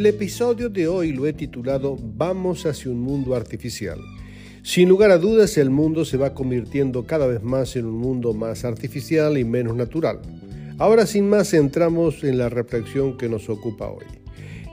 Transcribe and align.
El 0.00 0.06
episodio 0.06 0.70
de 0.70 0.88
hoy 0.88 1.12
lo 1.12 1.26
he 1.26 1.34
titulado 1.34 1.98
Vamos 2.00 2.64
hacia 2.64 2.90
un 2.90 3.00
mundo 3.00 3.34
artificial. 3.34 4.00
Sin 4.62 4.88
lugar 4.88 5.10
a 5.10 5.18
dudas, 5.18 5.58
el 5.58 5.68
mundo 5.68 6.06
se 6.06 6.16
va 6.16 6.32
convirtiendo 6.32 7.04
cada 7.04 7.26
vez 7.26 7.42
más 7.42 7.76
en 7.76 7.84
un 7.84 7.98
mundo 7.98 8.32
más 8.32 8.64
artificial 8.64 9.36
y 9.36 9.44
menos 9.44 9.76
natural. 9.76 10.20
Ahora 10.78 11.04
sin 11.04 11.28
más 11.28 11.52
entramos 11.52 12.24
en 12.24 12.38
la 12.38 12.48
reflexión 12.48 13.18
que 13.18 13.28
nos 13.28 13.50
ocupa 13.50 13.90
hoy. 13.90 14.06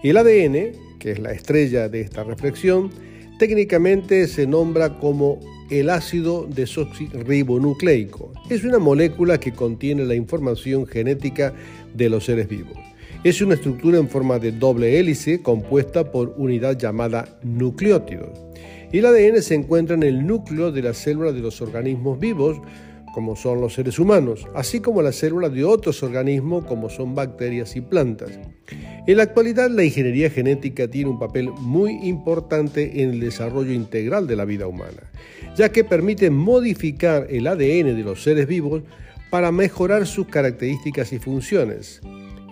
El 0.01 0.15
ADN, 0.15 0.97
que 0.97 1.11
es 1.11 1.19
la 1.19 1.33
estrella 1.33 1.89
de 1.89 1.99
esta 1.99 2.23
reflexión, 2.23 2.89
técnicamente 3.37 4.27
se 4.27 4.47
nombra 4.47 4.97
como 4.97 5.41
el 5.69 5.89
ácido 5.89 6.47
desoxirribonucleico. 6.49 8.31
Es 8.49 8.63
una 8.63 8.79
molécula 8.79 9.41
que 9.41 9.51
contiene 9.51 10.05
la 10.05 10.15
información 10.15 10.87
genética 10.87 11.53
de 11.93 12.09
los 12.09 12.23
seres 12.23 12.47
vivos. 12.47 12.77
Es 13.27 13.41
una 13.41 13.55
estructura 13.55 13.97
en 13.97 14.07
forma 14.07 14.39
de 14.39 14.53
doble 14.53 14.97
hélice 14.97 15.41
compuesta 15.41 16.13
por 16.13 16.33
unidad 16.37 16.77
llamada 16.77 17.37
nucleótidos. 17.43 18.29
Y 18.89 18.99
el 18.99 19.05
ADN 19.05 19.41
se 19.41 19.53
encuentra 19.53 19.97
en 19.97 20.03
el 20.03 20.25
núcleo 20.25 20.71
de 20.71 20.81
las 20.81 20.95
células 20.95 21.35
de 21.35 21.41
los 21.41 21.59
organismos 21.59 22.17
vivos, 22.21 22.61
como 23.13 23.35
son 23.35 23.59
los 23.59 23.73
seres 23.73 23.99
humanos, 23.99 24.47
así 24.55 24.79
como 24.79 25.01
las 25.01 25.17
células 25.17 25.51
de 25.51 25.65
otros 25.65 26.01
organismos 26.03 26.63
como 26.63 26.89
son 26.89 27.15
bacterias 27.15 27.75
y 27.75 27.81
plantas. 27.81 28.31
En 29.05 29.17
la 29.17 29.23
actualidad 29.23 29.69
la 29.71 29.83
ingeniería 29.83 30.29
genética 30.29 30.87
tiene 30.87 31.09
un 31.09 31.19
papel 31.19 31.49
muy 31.49 31.99
importante 32.07 33.03
en 33.03 33.09
el 33.09 33.19
desarrollo 33.19 33.73
integral 33.73 34.25
de 34.25 34.37
la 34.37 34.45
vida 34.45 34.67
humana, 34.67 35.11
ya 35.57 35.67
que 35.67 35.83
permite 35.83 36.29
modificar 36.29 37.27
el 37.29 37.47
ADN 37.47 37.93
de 37.93 38.03
los 38.05 38.23
seres 38.23 38.47
vivos 38.47 38.83
para 39.29 39.51
mejorar 39.51 40.07
sus 40.07 40.27
características 40.27 41.11
y 41.11 41.19
funciones. 41.19 41.99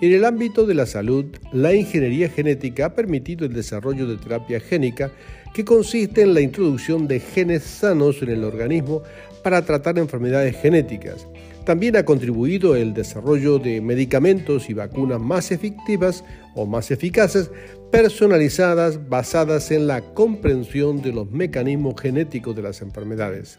En 0.01 0.11
el 0.11 0.25
ámbito 0.25 0.65
de 0.65 0.73
la 0.73 0.85
salud, 0.85 1.25
la 1.53 1.73
ingeniería 1.73 2.27
genética 2.27 2.87
ha 2.87 2.93
permitido 2.93 3.45
el 3.45 3.53
desarrollo 3.53 4.05
de 4.07 4.17
terapia 4.17 4.59
génica 4.59 5.09
que 5.53 5.63
consiste 5.63 6.21
en 6.21 6.33
la 6.33 6.41
introducción 6.41 7.07
de 7.07 7.21
genes 7.21 7.63
sanos 7.63 8.21
en 8.21 8.29
el 8.29 8.43
organismo 8.43 9.03
para 9.41 9.63
tratar 9.63 9.97
enfermedades 9.97 10.57
genéticas. 10.57 11.25
También 11.63 11.95
ha 11.95 12.03
contribuido 12.03 12.75
el 12.75 12.93
desarrollo 12.93 13.57
de 13.57 13.79
medicamentos 13.79 14.69
y 14.69 14.73
vacunas 14.73 15.21
más 15.21 15.51
efectivas 15.51 16.25
o 16.55 16.65
más 16.65 16.91
eficaces, 16.91 17.49
personalizadas, 17.89 19.07
basadas 19.07 19.71
en 19.71 19.87
la 19.87 20.01
comprensión 20.01 21.01
de 21.01 21.13
los 21.13 21.31
mecanismos 21.31 21.95
genéticos 22.01 22.53
de 22.53 22.63
las 22.63 22.81
enfermedades. 22.81 23.57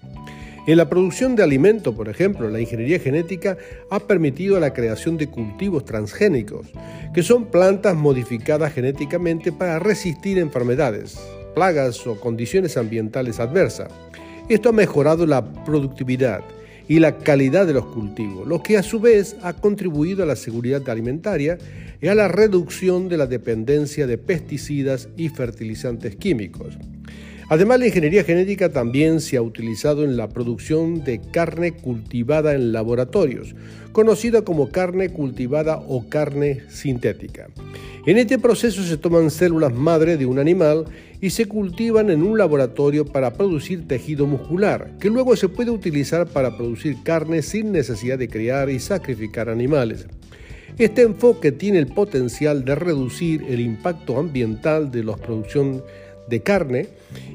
En 0.66 0.78
la 0.78 0.88
producción 0.88 1.36
de 1.36 1.44
alimentos, 1.44 1.94
por 1.94 2.08
ejemplo, 2.08 2.50
la 2.50 2.60
ingeniería 2.60 2.98
genética 2.98 3.56
ha 3.88 4.00
permitido 4.00 4.58
la 4.58 4.74
creación 4.74 5.16
de 5.16 5.28
cultivos 5.28 5.84
transgénicos, 5.84 6.66
que 7.14 7.22
son 7.22 7.44
plantas 7.46 7.94
modificadas 7.94 8.72
genéticamente 8.72 9.52
para 9.52 9.78
resistir 9.78 10.38
enfermedades, 10.38 11.20
plagas 11.54 12.04
o 12.08 12.18
condiciones 12.18 12.76
ambientales 12.76 13.38
adversas. 13.38 13.92
Esto 14.48 14.70
ha 14.70 14.72
mejorado 14.72 15.24
la 15.24 15.54
productividad 15.64 16.42
y 16.88 16.98
la 16.98 17.18
calidad 17.18 17.64
de 17.64 17.74
los 17.74 17.86
cultivos, 17.86 18.46
lo 18.48 18.60
que 18.60 18.76
a 18.76 18.82
su 18.82 18.98
vez 18.98 19.36
ha 19.42 19.52
contribuido 19.52 20.24
a 20.24 20.26
la 20.26 20.34
seguridad 20.34 20.88
alimentaria 20.88 21.58
y 22.00 22.08
a 22.08 22.16
la 22.16 22.26
reducción 22.26 23.08
de 23.08 23.18
la 23.18 23.26
dependencia 23.26 24.08
de 24.08 24.18
pesticidas 24.18 25.08
y 25.16 25.28
fertilizantes 25.28 26.16
químicos. 26.16 26.76
Además, 27.48 27.78
la 27.78 27.86
ingeniería 27.86 28.24
genética 28.24 28.70
también 28.70 29.20
se 29.20 29.36
ha 29.36 29.42
utilizado 29.42 30.02
en 30.02 30.16
la 30.16 30.28
producción 30.28 31.04
de 31.04 31.20
carne 31.20 31.72
cultivada 31.72 32.54
en 32.54 32.72
laboratorios, 32.72 33.54
conocida 33.92 34.42
como 34.42 34.70
carne 34.70 35.10
cultivada 35.10 35.76
o 35.76 36.08
carne 36.08 36.62
sintética. 36.68 37.46
En 38.04 38.18
este 38.18 38.38
proceso 38.38 38.82
se 38.82 38.96
toman 38.96 39.30
células 39.30 39.72
madre 39.72 40.16
de 40.16 40.26
un 40.26 40.40
animal 40.40 40.86
y 41.20 41.30
se 41.30 41.46
cultivan 41.46 42.10
en 42.10 42.24
un 42.24 42.36
laboratorio 42.36 43.04
para 43.04 43.32
producir 43.32 43.86
tejido 43.86 44.26
muscular, 44.26 44.92
que 44.98 45.08
luego 45.08 45.36
se 45.36 45.48
puede 45.48 45.70
utilizar 45.70 46.26
para 46.26 46.56
producir 46.56 46.96
carne 47.04 47.42
sin 47.42 47.70
necesidad 47.70 48.18
de 48.18 48.28
criar 48.28 48.70
y 48.70 48.80
sacrificar 48.80 49.48
animales. 49.48 50.06
Este 50.78 51.02
enfoque 51.02 51.52
tiene 51.52 51.78
el 51.78 51.86
potencial 51.86 52.64
de 52.64 52.74
reducir 52.74 53.44
el 53.48 53.60
impacto 53.60 54.18
ambiental 54.18 54.90
de 54.90 55.04
la 55.04 55.16
producción 55.16 55.82
de 56.28 56.42
carne 56.42 56.88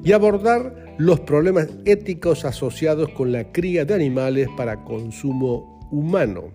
y 0.03 0.12
abordar 0.12 0.96
los 0.97 1.19
problemas 1.22 1.68
éticos 1.85 2.46
asociados 2.46 3.09
con 3.09 3.31
la 3.31 3.52
cría 3.52 3.85
de 3.85 3.94
animales 3.94 4.47
para 4.56 4.84
consumo 4.84 5.79
humano. 5.91 6.52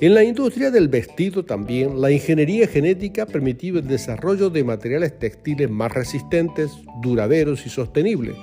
En 0.00 0.14
la 0.14 0.24
industria 0.24 0.70
del 0.70 0.88
vestido 0.88 1.44
también, 1.44 2.00
la 2.00 2.10
ingeniería 2.10 2.66
genética 2.66 3.24
ha 3.24 3.26
permitido 3.26 3.78
el 3.78 3.86
desarrollo 3.86 4.48
de 4.48 4.64
materiales 4.64 5.18
textiles 5.18 5.68
más 5.68 5.92
resistentes, 5.92 6.70
duraderos 7.02 7.66
y 7.66 7.68
sostenibles. 7.68 8.34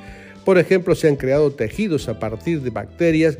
Por 0.45 0.59
ejemplo, 0.59 0.93
se 0.93 1.07
han 1.07 1.15
creado 1.15 1.51
tejidos 1.51 2.09
a 2.09 2.19
partir 2.19 2.61
de 2.61 2.69
bacterias 2.69 3.39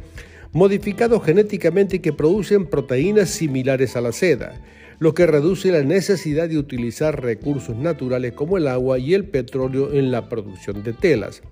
modificados 0.51 1.23
genéticamente 1.23 2.01
que 2.01 2.11
producen 2.11 2.65
proteínas 2.65 3.29
similares 3.29 3.95
a 3.95 4.01
la 4.01 4.11
seda 4.11 4.59
lo 4.99 5.13
que 5.13 5.27
reduce 5.27 5.71
la 5.71 5.83
necesidad 5.83 6.49
de 6.49 6.57
utilizar 6.57 7.21
recursos 7.21 7.75
naturales 7.75 8.33
como 8.33 8.57
el 8.57 8.67
agua 8.67 8.97
y 8.97 9.13
el 9.13 9.25
petróleo 9.25 9.93
en 9.93 10.09
la 10.11 10.27
producción 10.29 10.81
de 10.83 10.93
telas. 10.93 11.43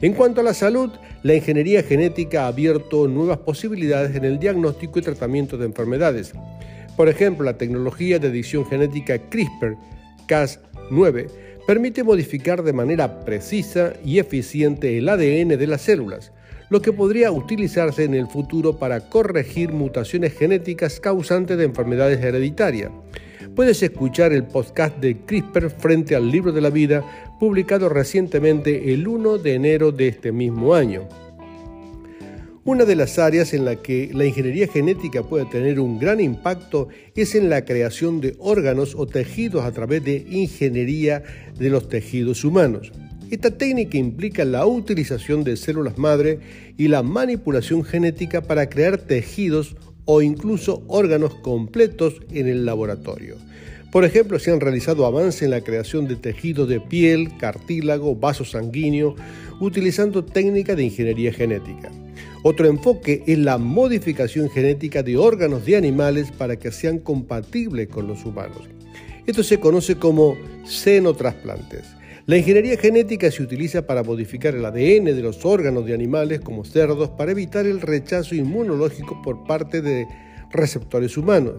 En 0.00 0.14
cuanto 0.14 0.40
a 0.40 0.44
la 0.44 0.54
salud, 0.54 0.90
la 1.22 1.34
ingeniería 1.34 1.82
genética 1.82 2.44
ha 2.44 2.48
abierto 2.48 3.06
nuevas 3.08 3.38
posibilidades 3.38 4.16
en 4.16 4.24
el 4.24 4.38
diagnóstico 4.38 4.98
y 4.98 5.02
tratamiento 5.02 5.58
de 5.58 5.66
enfermedades. 5.66 6.32
Por 6.96 7.08
ejemplo, 7.08 7.44
la 7.44 7.58
tecnología 7.58 8.18
de 8.18 8.28
edición 8.28 8.64
genética 8.64 9.18
CRISPR-Cas9 9.28 11.26
permite 11.68 12.02
modificar 12.02 12.62
de 12.62 12.72
manera 12.72 13.20
precisa 13.26 13.92
y 14.02 14.20
eficiente 14.20 14.96
el 14.96 15.06
ADN 15.06 15.48
de 15.58 15.66
las 15.66 15.82
células, 15.82 16.32
lo 16.70 16.80
que 16.80 16.94
podría 16.94 17.30
utilizarse 17.30 18.04
en 18.04 18.14
el 18.14 18.26
futuro 18.26 18.78
para 18.78 19.10
corregir 19.10 19.72
mutaciones 19.72 20.32
genéticas 20.32 20.98
causantes 20.98 21.58
de 21.58 21.64
enfermedades 21.64 22.24
hereditarias. 22.24 22.90
Puedes 23.54 23.82
escuchar 23.82 24.32
el 24.32 24.44
podcast 24.44 24.96
de 24.96 25.18
CRISPR 25.26 25.68
frente 25.68 26.16
al 26.16 26.30
libro 26.30 26.52
de 26.52 26.62
la 26.62 26.70
vida, 26.70 27.04
publicado 27.38 27.90
recientemente 27.90 28.94
el 28.94 29.06
1 29.06 29.36
de 29.36 29.52
enero 29.52 29.92
de 29.92 30.08
este 30.08 30.32
mismo 30.32 30.74
año. 30.74 31.06
Una 32.68 32.84
de 32.84 32.96
las 32.96 33.18
áreas 33.18 33.54
en 33.54 33.64
la 33.64 33.76
que 33.76 34.10
la 34.12 34.26
ingeniería 34.26 34.68
genética 34.68 35.22
puede 35.22 35.46
tener 35.46 35.80
un 35.80 35.98
gran 35.98 36.20
impacto 36.20 36.88
es 37.16 37.34
en 37.34 37.48
la 37.48 37.64
creación 37.64 38.20
de 38.20 38.36
órganos 38.38 38.94
o 38.94 39.06
tejidos 39.06 39.64
a 39.64 39.72
través 39.72 40.04
de 40.04 40.26
ingeniería 40.28 41.22
de 41.58 41.70
los 41.70 41.88
tejidos 41.88 42.44
humanos. 42.44 42.92
Esta 43.30 43.56
técnica 43.56 43.96
implica 43.96 44.44
la 44.44 44.66
utilización 44.66 45.44
de 45.44 45.56
células 45.56 45.96
madre 45.96 46.40
y 46.76 46.88
la 46.88 47.02
manipulación 47.02 47.84
genética 47.84 48.42
para 48.42 48.68
crear 48.68 48.98
tejidos 48.98 49.74
o 50.04 50.20
incluso 50.20 50.82
órganos 50.88 51.36
completos 51.36 52.20
en 52.34 52.48
el 52.48 52.66
laboratorio. 52.66 53.36
Por 53.90 54.04
ejemplo, 54.04 54.38
se 54.38 54.50
han 54.52 54.60
realizado 54.60 55.06
avances 55.06 55.40
en 55.40 55.52
la 55.52 55.62
creación 55.62 56.06
de 56.06 56.16
tejidos 56.16 56.68
de 56.68 56.80
piel, 56.80 57.34
cartílago, 57.38 58.14
vaso 58.14 58.44
sanguíneo, 58.44 59.16
utilizando 59.58 60.22
técnicas 60.22 60.76
de 60.76 60.84
ingeniería 60.84 61.32
genética. 61.32 61.90
Otro 62.44 62.68
enfoque 62.68 63.24
es 63.26 63.38
la 63.38 63.58
modificación 63.58 64.48
genética 64.48 65.02
de 65.02 65.16
órganos 65.16 65.64
de 65.66 65.76
animales 65.76 66.30
para 66.30 66.56
que 66.56 66.70
sean 66.70 66.98
compatibles 66.98 67.88
con 67.88 68.06
los 68.06 68.24
humanos. 68.24 68.62
Esto 69.26 69.42
se 69.42 69.58
conoce 69.58 69.96
como 69.96 70.36
xenotrasplantes. 70.64 71.84
La 72.26 72.36
ingeniería 72.36 72.76
genética 72.76 73.30
se 73.30 73.42
utiliza 73.42 73.86
para 73.86 74.02
modificar 74.02 74.54
el 74.54 74.64
ADN 74.64 75.06
de 75.06 75.22
los 75.22 75.44
órganos 75.44 75.86
de 75.86 75.94
animales 75.94 76.40
como 76.40 76.64
cerdos 76.64 77.08
para 77.10 77.32
evitar 77.32 77.66
el 77.66 77.80
rechazo 77.80 78.34
inmunológico 78.34 79.20
por 79.22 79.44
parte 79.44 79.82
de 79.82 80.06
receptores 80.50 81.16
humanos. 81.16 81.54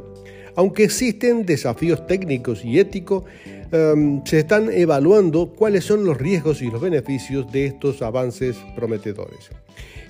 Aunque 0.56 0.84
existen 0.84 1.46
desafíos 1.46 2.06
técnicos 2.08 2.64
y 2.66 2.80
éticos, 2.80 3.24
em, 3.72 4.24
se 4.26 4.40
están 4.40 4.72
evaluando 4.72 5.54
cuáles 5.54 5.86
son 5.86 6.06
los 6.06 6.18
riesgos 6.18 6.62
y 6.62 6.72
los 6.72 6.82
beneficios 6.82 7.52
de 7.52 7.66
estos 7.68 8.02
avances 8.02 8.58
prometedores. 8.76 9.50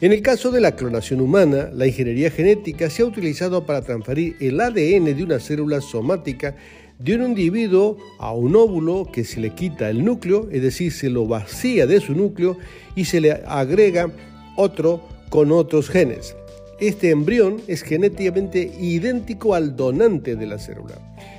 En 0.02 0.14
el 0.14 0.22
caso 0.22 0.50
de 0.50 0.62
la 0.62 0.76
clonación 0.76 1.20
humana, 1.20 1.70
la 1.74 1.86
ingeniería 1.86 2.32
genética 2.32 2.90
se 2.90 3.02
ha 3.02 3.06
utilizado 3.06 3.66
para 3.66 3.82
transferir 3.82 4.38
el 4.40 4.60
ADN 4.62 5.14
de 5.14 5.24
una 5.24 5.40
célula 5.40 5.82
somática 5.82 6.56
de 7.00 7.16
un 7.16 7.24
individuo 7.24 7.98
a 8.18 8.34
un 8.34 8.56
óvulo 8.56 9.10
que 9.12 9.24
se 9.24 9.40
le 9.40 9.52
quita 9.52 9.90
el 9.90 10.04
núcleo, 10.04 10.48
es 10.52 10.62
decir, 10.62 10.92
se 10.92 11.10
lo 11.10 11.26
vacía 11.26 11.88
de 11.88 12.00
su 12.00 12.14
núcleo 12.14 12.58
y 12.96 13.06
se 13.06 13.22
le 13.22 13.32
agrega 13.32 14.12
otro 14.56 15.02
con 15.30 15.52
otros 15.52 15.90
genes. 15.90 16.36
Este 16.80 17.10
embrión 17.10 17.58
es 17.68 17.82
genéticamente 17.82 18.72
idéntico 18.80 19.54
al 19.54 19.76
donante 19.76 20.38
de 20.38 20.46
la 20.46 20.58
célula. 20.58 20.96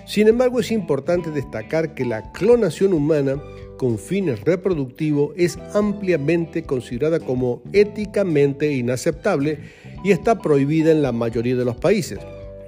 Sin 0.07 0.29
embargo, 0.29 0.61
es 0.61 0.71
importante 0.71 1.31
destacar 1.31 1.95
que 1.95 2.05
la 2.05 2.31
clonación 2.33 2.93
humana 2.93 3.43
con 3.79 3.99
fines 3.99 4.43
reproductivos 4.43 5.33
es 5.39 5.59
ampliamente 5.73 6.65
considerada 6.65 7.21
como 7.21 7.63
éticamente 7.73 8.71
inaceptable 8.73 9.61
y 10.05 10.11
está 10.11 10.39
prohibida 10.39 10.91
en 10.91 11.01
la 11.01 11.13
mayoría 11.13 11.57
de 11.57 11.65
los 11.65 11.77
países. 11.77 12.19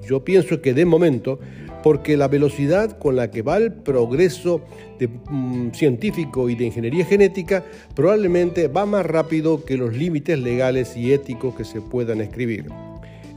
Yo 0.08 0.24
pienso 0.24 0.62
que 0.62 0.72
de 0.72 0.86
momento 0.86 1.40
porque 1.82 2.16
la 2.16 2.28
velocidad 2.28 2.98
con 2.98 3.16
la 3.16 3.30
que 3.30 3.42
va 3.42 3.56
el 3.56 3.72
progreso 3.72 4.60
mm, 5.30 5.70
científico 5.70 6.48
y 6.48 6.54
de 6.54 6.66
ingeniería 6.66 7.04
genética 7.04 7.64
probablemente 7.94 8.68
va 8.68 8.86
más 8.86 9.04
rápido 9.04 9.64
que 9.64 9.76
los 9.76 9.94
límites 9.94 10.38
legales 10.38 10.96
y 10.96 11.12
éticos 11.12 11.54
que 11.54 11.64
se 11.64 11.80
puedan 11.80 12.20
escribir. 12.20 12.66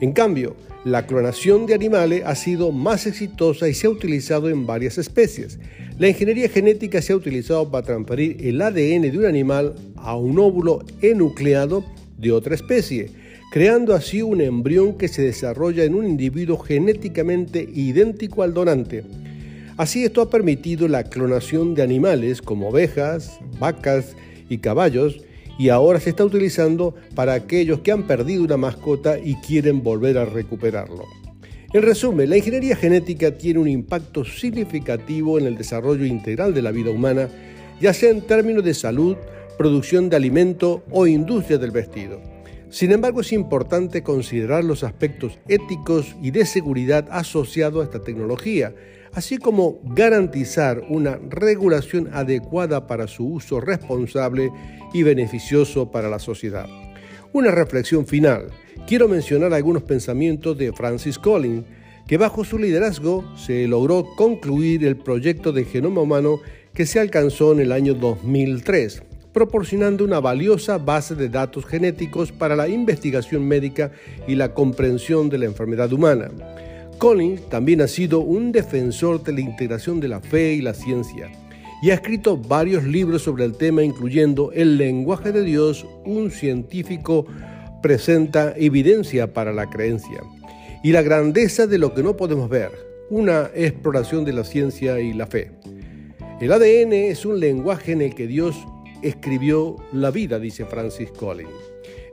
En 0.02 0.12
cambio, 0.12 0.56
la 0.84 1.08
clonación 1.08 1.66
de 1.66 1.74
animales 1.74 2.24
ha 2.26 2.36
sido 2.36 2.72
más 2.72 3.08
exitosa 3.08 3.68
y 3.68 3.74
se 3.74 3.88
ha 3.88 3.90
utilizado 3.90 4.50
en 4.50 4.68
varias 4.68 4.98
especies. 4.98 5.58
La 5.98 6.10
ingeniería 6.10 6.50
genética 6.50 7.02
se 7.02 7.14
ha 7.14 7.16
utilizado 7.16 7.72
para 7.72 7.86
transferir 7.86 8.38
el 8.46 8.62
ADN 8.62 9.04
de 9.04 9.18
un 9.18 9.26
animal 9.26 9.76
a 9.96 10.16
un 10.16 10.38
óvulo 10.38 10.84
enucleado 11.02 11.84
de 12.18 12.32
otra 12.32 12.56
especie 12.56 13.25
creando 13.56 13.96
así 13.96 14.22
un 14.22 14.42
embrión 14.42 14.98
que 14.98 15.08
se 15.08 15.22
desarrolla 15.22 15.86
en 15.86 15.96
un 15.96 16.06
individuo 16.06 16.58
genéticamente 16.58 17.66
idéntico 17.74 18.44
al 18.44 18.54
donante. 18.54 19.06
Así 19.78 20.04
esto 20.04 20.20
ha 20.20 20.30
permitido 20.30 20.90
la 20.90 21.06
clonación 21.06 21.74
de 21.74 21.82
animales 21.82 22.42
como 22.42 22.68
ovejas, 22.68 23.40
vacas 23.58 24.18
y 24.50 24.58
caballos 24.58 25.22
y 25.58 25.70
ahora 25.70 26.02
se 26.02 26.10
está 26.10 26.26
utilizando 26.26 26.96
para 27.16 27.32
aquellos 27.32 27.80
que 27.80 27.94
han 27.94 28.04
perdido 28.04 28.44
una 28.44 28.58
mascota 28.58 29.18
y 29.18 29.36
quieren 29.36 29.82
volver 29.84 30.18
a 30.18 30.26
recuperarlo. 30.26 31.06
En 31.72 31.82
resumen, 31.82 32.30
la 32.30 32.36
ingeniería 32.36 32.76
genética 32.76 33.38
tiene 33.38 33.62
un 33.62 33.70
impacto 33.70 34.26
significativo 34.26 35.40
en 35.40 35.46
el 35.46 35.58
desarrollo 35.58 36.04
integral 36.04 36.54
de 36.54 36.62
la 36.62 36.72
vida 36.72 36.92
humana, 36.92 37.30
ya 37.80 37.94
sea 37.94 38.10
en 38.10 38.20
términos 38.20 38.66
de 38.66 38.74
salud, 38.74 39.16
producción 39.58 40.10
de 40.10 40.18
alimento 40.18 40.84
o 40.92 41.08
industria 41.08 41.58
del 41.58 41.72
vestido. 41.72 42.35
Sin 42.76 42.92
embargo, 42.92 43.22
es 43.22 43.32
importante 43.32 44.04
considerar 44.04 44.66
los 44.66 44.84
aspectos 44.84 45.40
éticos 45.48 46.14
y 46.22 46.32
de 46.32 46.46
seguridad 46.46 47.08
asociados 47.10 47.80
a 47.80 47.86
esta 47.86 48.04
tecnología, 48.04 48.76
así 49.14 49.38
como 49.38 49.80
garantizar 49.86 50.84
una 50.90 51.18
regulación 51.30 52.10
adecuada 52.12 52.86
para 52.86 53.08
su 53.08 53.28
uso 53.28 53.62
responsable 53.62 54.52
y 54.94 55.04
beneficioso 55.04 55.90
para 55.90 56.10
la 56.10 56.20
sociedad. 56.20 56.68
Una 57.32 57.52
reflexión 57.52 58.06
final. 58.06 58.48
Quiero 58.86 59.08
mencionar 59.08 59.54
algunos 59.54 59.84
pensamientos 59.84 60.58
de 60.58 60.74
Francis 60.74 61.18
Collins, 61.18 61.64
que 62.06 62.18
bajo 62.18 62.44
su 62.44 62.60
liderazgo 62.60 63.24
se 63.38 63.70
logró 63.70 64.06
concluir 64.18 64.84
el 64.84 64.98
proyecto 64.98 65.54
de 65.54 65.64
genoma 65.64 66.02
humano 66.02 66.42
que 66.74 66.86
se 66.86 67.00
alcanzó 67.00 67.54
en 67.54 67.62
el 67.62 67.72
año 67.72 67.94
2003 67.94 69.02
proporcionando 69.36 70.06
una 70.06 70.22
valiosa 70.22 70.78
base 70.78 71.14
de 71.14 71.28
datos 71.28 71.66
genéticos 71.66 72.32
para 72.32 72.56
la 72.56 72.70
investigación 72.70 73.46
médica 73.46 73.92
y 74.30 74.36
la 74.36 74.54
comprensión 74.54 75.28
de 75.28 75.38
la 75.38 75.44
enfermedad 75.44 75.92
humana. 75.92 76.32
Collins 77.00 77.50
también 77.50 77.82
ha 77.82 77.90
sido 77.90 78.22
un 78.22 78.54
defensor 78.54 79.22
de 79.22 79.34
la 79.34 79.42
integración 79.42 80.00
de 80.00 80.08
la 80.08 80.22
fe 80.22 80.54
y 80.54 80.62
la 80.62 80.74
ciencia 80.74 81.30
y 81.82 81.90
ha 81.90 81.96
escrito 81.96 82.38
varios 82.38 82.86
libros 82.86 83.24
sobre 83.24 83.44
el 83.44 83.58
tema 83.58 83.84
incluyendo 83.84 84.54
El 84.54 84.78
lenguaje 84.78 85.34
de 85.34 85.44
Dios, 85.44 85.86
un 86.06 86.32
científico 86.32 87.26
presenta 87.82 88.54
evidencia 88.56 89.34
para 89.34 89.52
la 89.52 89.70
creencia 89.70 90.24
y 90.82 90.94
la 90.94 91.02
grandeza 91.02 91.68
de 91.68 91.78
lo 91.78 91.94
que 91.94 92.04
no 92.04 92.16
podemos 92.16 92.50
ver, 92.50 92.72
una 93.10 93.50
exploración 93.54 94.24
de 94.24 94.32
la 94.32 94.46
ciencia 94.46 95.02
y 95.02 95.12
la 95.12 95.28
fe. 95.28 95.52
El 96.40 96.54
ADN 96.54 96.94
es 96.94 97.26
un 97.26 97.42
lenguaje 97.42 97.92
en 97.92 98.02
el 98.02 98.16
que 98.16 98.28
Dios 98.28 98.56
escribió 99.02 99.78
la 99.92 100.12
vida, 100.12 100.40
dice 100.40 100.66
Francis 100.66 101.12
Collins. 101.12 101.50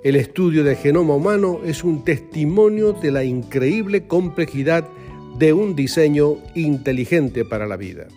El 0.05 0.17
estudio 0.17 0.65
del 0.65 0.77
genoma 0.77 1.15
humano 1.15 1.61
es 1.65 1.85
un 1.85 2.05
testimonio 2.05 2.93
de 2.93 3.13
la 3.13 3.25
increíble 3.25 4.07
complejidad 4.07 4.85
de 5.39 5.53
un 5.53 5.77
diseño 5.77 6.39
inteligente 6.55 7.45
para 7.45 7.67
la 7.67 7.77
vida. 7.77 8.09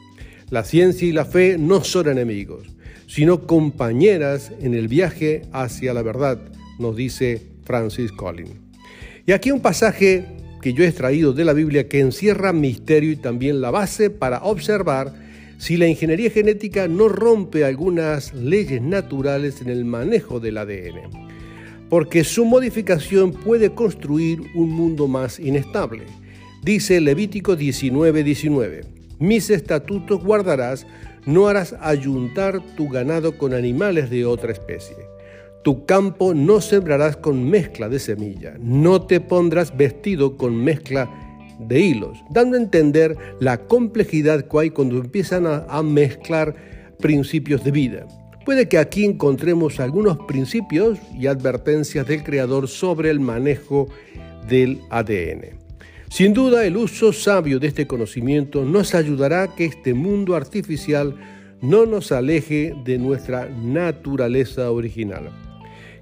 La 0.50 0.64
ciencia 0.64 1.08
y 1.08 1.12
la 1.12 1.26
fe 1.26 1.58
no 1.58 1.84
son 1.84 2.10
enemigos, 2.10 2.68
sino 3.08 3.46
compañeras 3.46 4.52
en 4.60 4.74
el 4.74 4.88
viaje 4.88 5.44
hacia 5.52 5.94
la 5.94 6.02
verdad, 6.02 6.40
nos 6.80 6.96
dice 6.96 7.42
Francis 7.64 8.12
Collins. 8.12 8.56
Y 9.26 9.32
aquí 9.32 9.52
un 9.52 9.62
pasaje 9.62 10.26
que 10.62 10.74
yo 10.74 10.84
he 10.84 10.88
extraído 10.88 11.34
de 11.34 11.46
la 11.46 11.54
Biblia 11.54 11.88
que 11.88 12.00
encierra 12.00 12.52
misterio 12.54 13.12
y 13.12 13.16
también 13.16 13.62
la 13.62 13.72
base 13.72 14.10
para 14.10 14.44
observar 14.44 15.25
si 15.58 15.78
la 15.78 15.88
ingeniería 15.88 16.30
genética 16.30 16.88
no 16.88 17.08
rompe 17.08 17.64
algunas 17.64 18.34
leyes 18.34 18.82
naturales 18.82 19.62
en 19.62 19.70
el 19.70 19.86
manejo 19.86 20.40
del 20.40 20.58
ADN, 20.58 21.10
porque 21.90 22.24
su 22.24 22.46
modificación 22.46 23.32
puede 23.32 23.74
construir 23.74 24.42
un 24.56 24.72
mundo 24.72 25.08
más 25.08 25.40
inestable. 25.40 26.04
Dice 26.64 27.00
Levítico 27.00 27.56
19:19, 27.56 28.86
mis 29.20 29.50
estatutos 29.50 30.24
guardarás, 30.24 30.86
no 31.26 31.48
harás 31.48 31.76
ayuntar 31.80 32.62
tu 32.76 32.90
ganado 32.90 33.38
con 33.38 33.54
animales 33.54 34.10
de 34.10 34.26
otra 34.26 34.52
especie. 34.52 34.96
Tu 35.64 35.86
campo 35.86 36.36
no 36.36 36.62
sembrarás 36.62 37.18
con 37.18 37.50
mezcla 37.50 37.90
de 37.90 37.98
semilla, 37.98 38.56
no 38.60 39.02
te 39.02 39.20
pondrás 39.20 39.76
vestido 39.76 40.38
con 40.38 40.56
mezcla 40.56 41.25
de 41.60 41.80
hilos, 41.80 42.18
dando 42.30 42.58
a 42.58 42.62
entender 42.62 43.18
la 43.40 43.58
complejidad 43.58 44.46
que 44.46 44.60
hay 44.60 44.70
cuando 44.70 44.98
empiezan 44.98 45.46
a, 45.46 45.84
mezclar 45.84 46.56
principios 47.00 47.64
de 47.64 47.72
vida. 47.72 48.08
Puede 48.46 48.70
que 48.70 48.78
aquí 48.78 49.06
encontremos 49.06 49.80
algunos 49.80 50.18
principios 50.20 51.00
y 51.18 51.28
advertencias 51.28 52.08
del 52.08 52.24
Creador 52.24 52.68
sobre 52.68 53.10
el 53.10 53.20
manejo 53.20 53.88
del 54.48 54.82
ADN. 54.90 55.58
Sin 56.10 56.34
duda, 56.34 56.66
el 56.66 56.78
uso 56.78 57.12
sabio 57.12 57.60
de 57.60 57.68
este 57.68 57.88
conocimiento 57.88 58.64
nos 58.64 58.94
ayudará 58.94 59.44
a 59.44 59.56
que 59.56 59.66
este 59.66 59.94
mundo 59.94 60.36
artificial 60.36 61.16
no 61.62 61.86
nos 61.86 62.12
aleje 62.12 62.76
de 62.86 62.98
nuestra 62.98 63.50
naturaleza 63.50 64.72
original. 64.72 65.45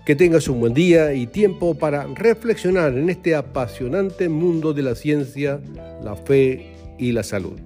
Que 0.05 0.15
tengas 0.15 0.47
un 0.49 0.59
buen 0.59 0.73
día 0.73 1.13
y 1.13 1.27
tiempo 1.27 1.75
para 1.75 2.05
reflexionar 2.07 2.97
en 2.97 3.09
este 3.09 3.35
apasionante 3.35 4.27
mundo 4.27 4.73
de 4.73 4.83
la 4.83 4.95
ciencia, 4.95 5.61
la 6.03 6.15
fe 6.15 6.73
y 6.97 7.13
la 7.13 7.23
salud. 7.23 7.57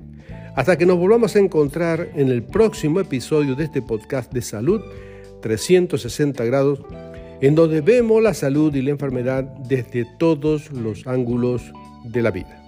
Hasta 0.56 0.78
que 0.78 0.86
nos 0.86 0.98
volvamos 0.98 1.36
a 1.36 1.40
encontrar 1.40 2.10
en 2.16 2.30
el 2.30 2.44
próximo 2.44 3.00
episodio 3.00 3.56
de 3.56 3.64
este 3.64 3.82
podcast 3.82 4.32
de 4.32 4.42
salud 4.42 4.82
360 5.42 6.44
grados, 6.46 6.82
en 7.42 7.56
donde 7.56 7.82
vemos 7.82 8.22
la 8.22 8.34
salud 8.34 8.74
y 8.76 8.82
la 8.82 8.92
enfermedad 8.92 9.44
desde 9.68 10.06
todos 10.18 10.72
los 10.72 11.08
ángulos 11.08 11.72
de 12.06 12.22
la 12.22 12.32
vida. 12.32 12.64